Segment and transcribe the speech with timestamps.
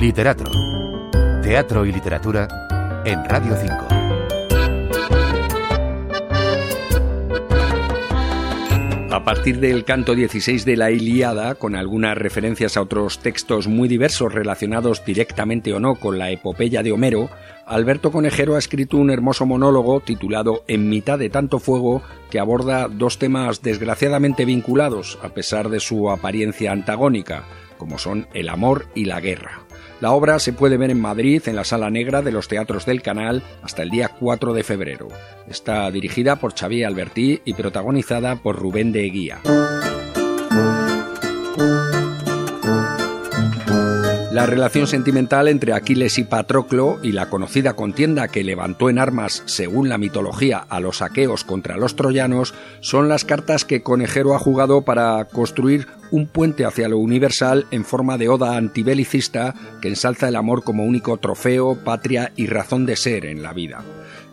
[0.00, 0.50] Literato.
[1.42, 3.94] Teatro y literatura en Radio 5.
[9.10, 13.88] A partir del canto 16 de la Iliada, con algunas referencias a otros textos muy
[13.88, 17.30] diversos relacionados directamente o no con la epopeya de Homero,
[17.64, 22.88] Alberto Conejero ha escrito un hermoso monólogo titulado En mitad de tanto fuego que aborda
[22.88, 27.44] dos temas desgraciadamente vinculados, a pesar de su apariencia antagónica,
[27.84, 29.60] como son el amor y la guerra.
[30.00, 33.02] La obra se puede ver en Madrid, en la Sala Negra de los Teatros del
[33.02, 35.08] Canal, hasta el día 4 de febrero.
[35.50, 39.40] Está dirigida por Xavier Albertí y protagonizada por Rubén de Eguía.
[44.34, 49.44] La relación sentimental entre Aquiles y Patroclo y la conocida contienda que levantó en armas,
[49.46, 54.40] según la mitología, a los aqueos contra los troyanos son las cartas que Conejero ha
[54.40, 60.26] jugado para construir un puente hacia lo universal en forma de oda antibelicista que ensalza
[60.26, 63.84] el amor como único trofeo, patria y razón de ser en la vida.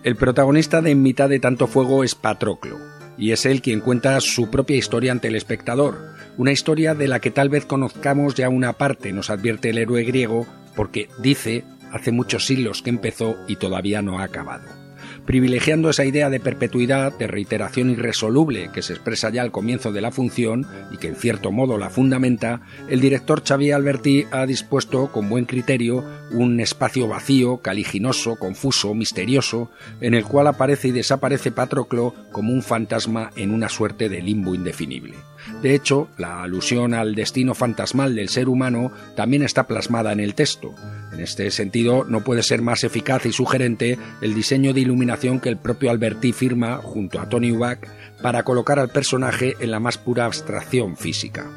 [0.04, 2.80] El protagonista de En mitad de tanto fuego es Patroclo,
[3.20, 7.20] y es él quien cuenta su propia historia ante el espectador, una historia de la
[7.20, 12.12] que tal vez conozcamos ya una parte, nos advierte el héroe griego, porque dice hace
[12.12, 14.82] muchos siglos que empezó y todavía no ha acabado
[15.26, 20.02] privilegiando esa idea de perpetuidad, de reiteración irresoluble que se expresa ya al comienzo de
[20.02, 25.12] la función y que en cierto modo la fundamenta, el director Xavier Alberti ha dispuesto
[25.12, 29.72] con buen criterio un espacio vacío, caliginoso, confuso, misterioso,
[30.02, 34.56] en el cual aparece y desaparece Patroclo como un fantasma en una suerte de limbo
[34.56, 35.16] indefinible.
[35.62, 40.36] De hecho, la alusión al destino fantasmal del ser humano también está plasmada en el
[40.36, 40.74] texto.
[41.14, 45.50] En este sentido, no puede ser más eficaz y sugerente el diseño de iluminación que
[45.50, 47.80] el propio Alberti firma junto a Tony Ubach
[48.22, 51.50] para colocar al personaje en la más pura abstracción física.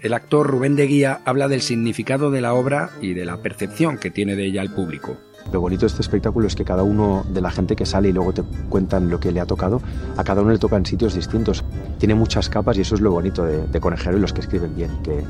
[0.00, 3.98] El actor Rubén de Guía habla del significado de la obra y de la percepción
[3.98, 5.16] que tiene de ella el público.
[5.50, 8.12] Lo bonito de este espectáculo es que cada uno de la gente que sale y
[8.12, 9.82] luego te cuentan lo que le ha tocado,
[10.16, 11.64] a cada uno le tocan sitios distintos.
[11.98, 14.90] Tiene muchas capas y eso es lo bonito de, Conejero y los que escriben bien,
[15.02, 15.24] que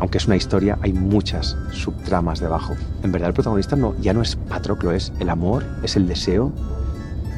[0.00, 2.74] aunque es una historia, hay muchas subtramas debajo.
[3.02, 6.52] En verdad el protagonista no, ya no es Patroclo, es el amor, es el deseo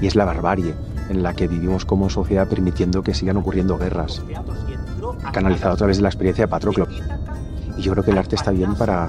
[0.01, 0.75] y es la barbarie
[1.09, 4.23] en la que vivimos como sociedad permitiendo que sigan ocurriendo guerras.
[5.33, 6.87] Canalizado a través de la experiencia de Patroclo.
[7.77, 9.09] Y yo creo que el arte está bien para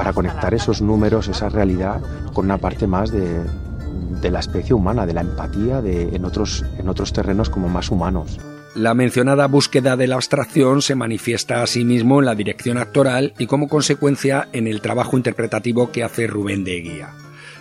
[0.00, 2.00] para conectar esos números, esa realidad,
[2.32, 6.88] con una parte más de, la especie humana, de la empatía de, en, otros, en
[6.88, 8.38] otros terrenos como más humanos.
[8.74, 13.68] La mencionada búsqueda de la abstracción se manifiesta asimismo en la dirección actoral y como
[13.68, 17.10] consecuencia en el trabajo interpretativo que hace Rubén de Guía.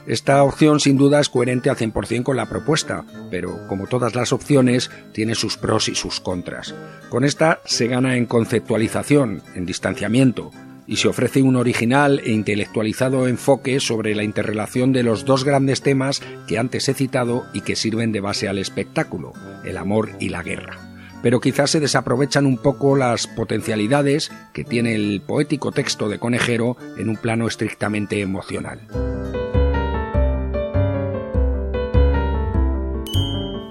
[0.07, 4.31] Esta opción sin duda es coherente al 100% con la propuesta, pero como todas las
[4.31, 6.73] opciones tiene sus pros y sus contras.
[7.09, 10.51] Con esta se gana en conceptualización, en distanciamiento,
[10.89, 15.83] y se ofrece un original e intelectualizado enfoque sobre la interrelación de los dos grandes
[15.83, 19.33] temas que antes he citado y que sirven de base al espectáculo,
[19.63, 20.79] el amor y la guerra.
[21.21, 26.75] Pero quizás se desaprovechan un poco las potencialidades que tiene el poético texto de Conejero
[26.97, 28.79] en un plano estrictamente emocional.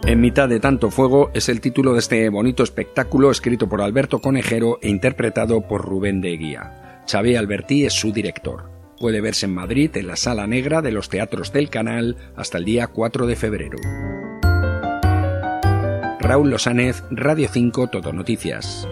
[0.06, 4.20] En mitad de tanto fuego es el título de este bonito espectáculo escrito por Alberto
[4.20, 6.77] Conejero e interpretado por Rubén de Guía.
[7.10, 8.70] Xavier Albertí es su director.
[8.98, 12.64] Puede verse en Madrid en la Sala Negra de los Teatros del Canal hasta el
[12.64, 13.78] día 4 de febrero.
[16.20, 18.86] Raúl Losánez, Radio 5 Todo Noticias.